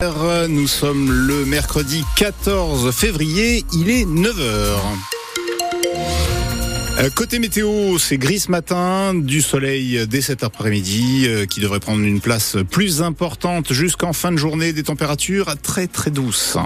[0.00, 4.76] Nous sommes le mercredi 14 février, il est 9h.
[7.00, 11.80] Euh, côté météo, c'est gris ce matin, du soleil dès cet après-midi euh, qui devrait
[11.80, 16.56] prendre une place plus importante jusqu'en fin de journée, des températures très très douces.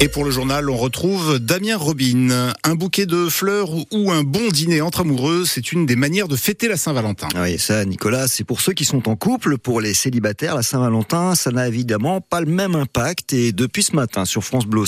[0.00, 2.52] Et pour le journal, on retrouve Damien Robin.
[2.62, 6.36] Un bouquet de fleurs ou un bon dîner entre amoureux, c'est une des manières de
[6.36, 7.26] fêter la Saint-Valentin.
[7.34, 9.58] Oui, ça, Nicolas, c'est pour ceux qui sont en couple.
[9.58, 13.32] Pour les célibataires, la Saint-Valentin, ça n'a évidemment pas le même impact.
[13.32, 14.84] Et depuis ce matin, sur France Bleu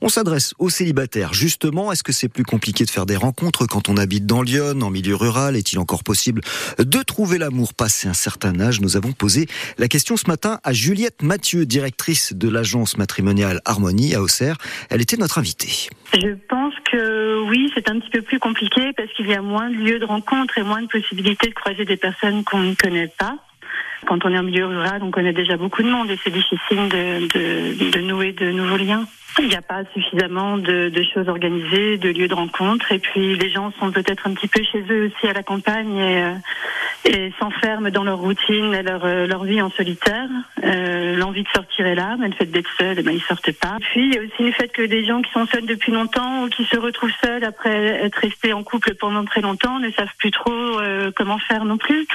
[0.00, 1.34] on s'adresse aux célibataires.
[1.34, 4.80] Justement, est-ce que c'est plus compliqué de faire des rencontres quand on habite dans Lyon,
[4.80, 5.56] en milieu rural?
[5.56, 6.40] Est-il encore possible
[6.78, 8.80] de trouver l'amour passé un certain âge?
[8.80, 14.14] Nous avons posé la question ce matin à Juliette Mathieu, directrice de l'agence matrimoniale Harmonie
[14.14, 14.22] à
[14.90, 15.88] elle était notre invitée.
[16.14, 19.70] Je pense que oui, c'est un petit peu plus compliqué parce qu'il y a moins
[19.70, 23.12] de lieux de rencontre et moins de possibilités de croiser des personnes qu'on ne connaît
[23.18, 23.36] pas.
[24.06, 26.88] Quand on est en milieu rural, on connaît déjà beaucoup de monde et c'est difficile
[26.88, 29.06] de, nouer de nouveaux liens.
[29.38, 33.36] Il n'y a pas suffisamment de, de, choses organisées, de lieux de rencontre, et puis
[33.36, 36.32] les gens sont peut-être un petit peu chez eux aussi à la campagne et, euh,
[37.04, 40.28] et s'enferment dans leur routine et leur, euh, leur vie en solitaire.
[40.64, 43.52] Euh, L'envie de sortir est là, mais le fait d'être seul, eh ben, ils sortent
[43.52, 43.76] pas.
[43.80, 46.44] Puis il y a aussi le fait que des gens qui sont seuls depuis longtemps
[46.44, 50.14] ou qui se retrouvent seuls après être restés en couple pendant très longtemps ne savent
[50.18, 52.06] plus trop euh, comment faire non plus.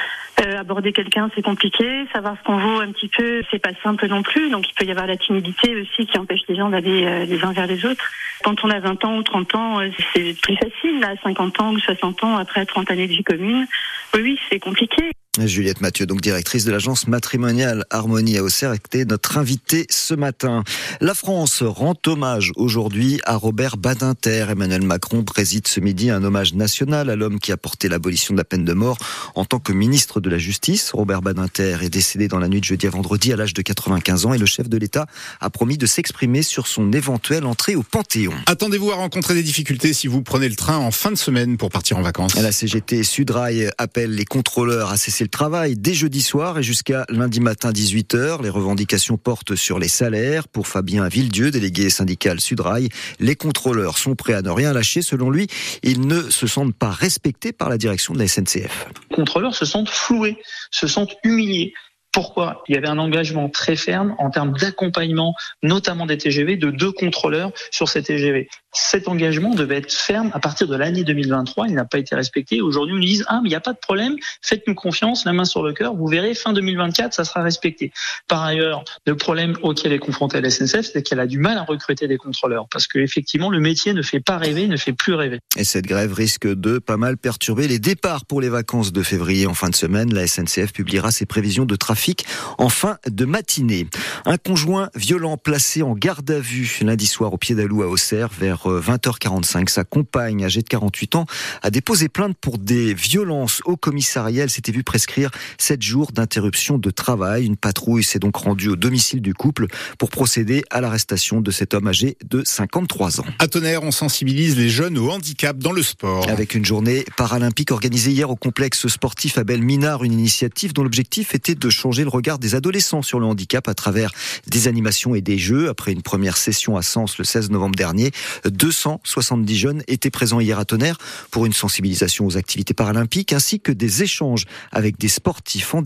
[0.51, 2.05] Euh, aborder quelqu'un, c'est compliqué.
[2.13, 4.49] Savoir ce qu'on vaut un petit peu, c'est pas simple non plus.
[4.49, 7.43] Donc il peut y avoir la timidité aussi qui empêche les gens d'aller euh, les
[7.43, 8.03] uns vers les autres.
[8.43, 9.79] Quand on a 20 ans ou 30 ans,
[10.13, 10.99] c'est plus facile.
[10.99, 13.67] Là, 50 ans ou 60 ans après 30 années de vie commune,
[14.15, 15.11] oui, c'est compliqué.
[15.39, 20.65] Juliette Mathieu, donc directrice de l'agence matrimoniale Harmonie à Auxerre, était notre invitée ce matin.
[20.99, 24.47] La France rend hommage aujourd'hui à Robert Badinter.
[24.49, 28.39] Emmanuel Macron préside ce midi un hommage national à l'homme qui a porté l'abolition de
[28.39, 28.97] la peine de mort
[29.33, 30.91] en tant que ministre de la Justice.
[30.91, 34.25] Robert Badinter est décédé dans la nuit de jeudi à vendredi à l'âge de 95
[34.25, 35.05] ans et le chef de l'État
[35.39, 38.33] a promis de s'exprimer sur son éventuelle entrée au Panthéon.
[38.47, 41.69] Attendez-vous à rencontrer des difficultés si vous prenez le train en fin de semaine pour
[41.69, 42.35] partir en vacances.
[42.35, 47.05] La CGT Sudrail appelle les contrôleurs à cesser le travail dès jeudi soir et jusqu'à
[47.09, 48.41] lundi matin 18h.
[48.43, 50.47] Les revendications portent sur les salaires.
[50.47, 52.89] Pour Fabien Villedieu, délégué syndical Sudrail,
[53.19, 55.01] les contrôleurs sont prêts à ne rien lâcher.
[55.01, 55.47] Selon lui,
[55.83, 58.87] ils ne se sentent pas respectés par la direction de la SNCF.
[59.09, 60.37] Les contrôleurs se sentent floués,
[60.71, 61.73] se sentent humiliés.
[62.11, 62.63] Pourquoi?
[62.67, 65.33] Il y avait un engagement très ferme en termes d'accompagnement,
[65.63, 68.49] notamment des TGV, de deux contrôleurs sur ces TGV.
[68.73, 71.67] Cet engagement devait être ferme à partir de l'année 2023.
[71.67, 72.61] Il n'a pas été respecté.
[72.61, 75.33] Aujourd'hui, on nous dit ah mais il n'y a pas de problème, faites-nous confiance, la
[75.33, 75.95] main sur le cœur.
[75.95, 77.91] Vous verrez, fin 2024, ça sera respecté.
[78.27, 81.63] Par ailleurs, le problème auquel est confrontée la SNCF, c'est qu'elle a du mal à
[81.63, 85.13] recruter des contrôleurs parce que effectivement, le métier ne fait pas rêver, ne fait plus
[85.13, 85.39] rêver.
[85.57, 89.47] Et cette grève risque de pas mal perturber les départs pour les vacances de février
[89.47, 90.13] en fin de semaine.
[90.13, 92.25] La SNCF publiera ses prévisions de trafic
[92.57, 93.87] en fin de matinée.
[94.25, 98.29] Un conjoint violent placé en garde à vue lundi soir au pied d'Alou à Auxerre
[98.29, 99.61] vers 20h45.
[99.61, 101.25] Euh, Sa compagne, âgée de 48 ans,
[101.61, 104.43] a déposé plainte pour des violences au commissariat.
[104.43, 107.45] Elle s'était vue prescrire 7 jours d'interruption de travail.
[107.45, 109.67] Une patrouille s'est donc rendue au domicile du couple
[109.97, 113.25] pour procéder à l'arrestation de cet homme âgé de 53 ans.
[113.39, 116.29] À Tonnerre, on sensibilise les jeunes au handicap dans le sport.
[116.29, 121.35] Avec une journée paralympique organisée hier au complexe sportif Abel Minard, une initiative dont l'objectif
[121.35, 124.11] était de changer le regard des adolescents sur le handicap à travers
[124.47, 125.69] des animations et des jeux.
[125.69, 128.11] Après une première session à Sens le 16 novembre dernier,
[128.51, 130.97] 270 jeunes étaient présents hier à Tonnerre
[131.31, 135.81] pour une sensibilisation aux activités paralympiques ainsi que des échanges avec des sportifs en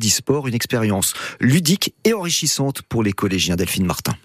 [0.47, 4.15] une expérience ludique et enrichissante pour les collégiens Delphine Martin.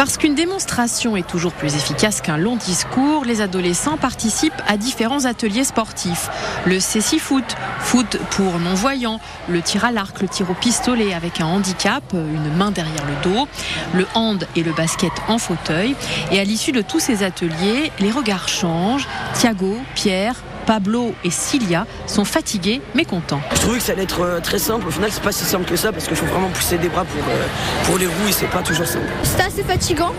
[0.00, 5.26] Parce qu'une démonstration est toujours plus efficace qu'un long discours, les adolescents participent à différents
[5.26, 6.30] ateliers sportifs.
[6.64, 7.44] Le Céci Foot,
[7.80, 12.50] foot pour non-voyants, le tir à l'arc, le tir au pistolet avec un handicap, une
[12.56, 13.46] main derrière le dos,
[13.92, 15.94] le hand et le basket en fauteuil.
[16.32, 19.06] Et à l'issue de tous ces ateliers, les regards changent.
[19.34, 23.40] Thiago, Pierre, Pablo et Cilia sont fatigués mais contents.
[23.52, 24.86] Je trouvais que ça allait être euh, très simple.
[24.86, 27.04] Au final, c'est pas si simple que ça parce qu'il faut vraiment pousser des bras
[27.04, 27.46] pour, euh,
[27.84, 29.06] pour les roues et c'est pas toujours simple.
[29.22, 30.12] C'était assez fatigant,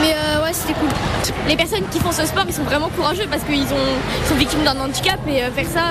[0.00, 0.88] mais euh, ouais, c'était cool.
[1.48, 4.78] Les personnes qui font ce sport, ils sont vraiment courageux parce qu'ils sont victimes d'un
[4.78, 5.82] handicap et faire ça,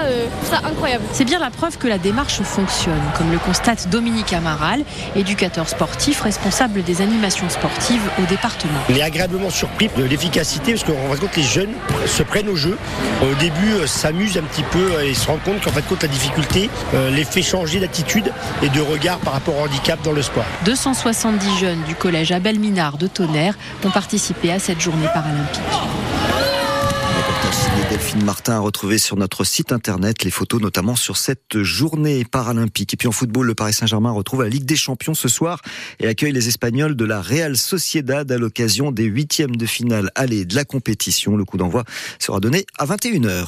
[0.44, 1.04] c'est incroyable.
[1.12, 4.84] C'est bien la preuve que la démarche fonctionne, comme le constate Dominique Amaral,
[5.16, 8.80] éducateur sportif responsable des animations sportives au département.
[8.90, 11.74] On est agréablement surpris de l'efficacité parce qu'on voit que les jeunes
[12.06, 12.78] se prennent au jeu.
[13.22, 16.69] Au début, s'amuse un petit peu et se rend compte qu'en fait, compte la difficulté
[16.94, 18.31] euh, les fait changer d'attitude
[18.62, 20.45] et de regard par rapport au handicap dans le sport.
[20.65, 25.62] 270 jeunes du collège Abel Minard de Tonnerre ont participé à cette journée paralympique.
[27.53, 32.25] signé Delphine Martin à retrouver sur notre site internet les photos notamment sur cette journée
[32.25, 32.94] paralympique.
[32.94, 35.62] Et puis en football, le Paris Saint-Germain retrouve la Ligue des Champions ce soir
[36.00, 40.45] et accueille les Espagnols de la Real Sociedad à l'occasion des huitièmes de finale aller
[40.45, 41.35] de la compétition.
[41.35, 41.83] Le coup d'envoi
[42.18, 43.45] sera donné à 21h.